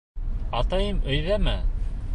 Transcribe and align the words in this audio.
Атайым 0.61 0.99
өйҙәме? 1.13 1.57